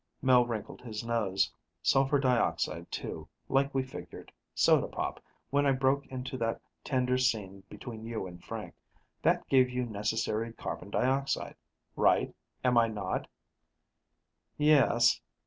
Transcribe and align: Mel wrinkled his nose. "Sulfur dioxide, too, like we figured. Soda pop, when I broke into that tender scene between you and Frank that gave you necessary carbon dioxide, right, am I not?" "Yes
Mel 0.19 0.47
wrinkled 0.47 0.81
his 0.81 1.05
nose. 1.05 1.53
"Sulfur 1.83 2.17
dioxide, 2.17 2.89
too, 2.91 3.27
like 3.47 3.71
we 3.71 3.83
figured. 3.83 4.31
Soda 4.55 4.87
pop, 4.87 5.23
when 5.51 5.67
I 5.67 5.73
broke 5.73 6.07
into 6.07 6.39
that 6.39 6.59
tender 6.83 7.19
scene 7.19 7.61
between 7.69 8.03
you 8.03 8.25
and 8.25 8.43
Frank 8.43 8.73
that 9.21 9.47
gave 9.47 9.69
you 9.69 9.85
necessary 9.85 10.53
carbon 10.53 10.89
dioxide, 10.89 11.55
right, 11.95 12.33
am 12.63 12.79
I 12.79 12.87
not?" 12.87 13.27
"Yes 14.57 15.21